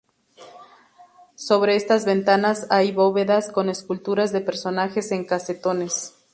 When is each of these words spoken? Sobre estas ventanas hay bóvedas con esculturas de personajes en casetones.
Sobre 1.35 1.75
estas 1.75 2.05
ventanas 2.05 2.65
hay 2.71 2.91
bóvedas 2.91 3.51
con 3.51 3.69
esculturas 3.69 4.31
de 4.31 4.41
personajes 4.41 5.11
en 5.11 5.25
casetones. 5.25 6.15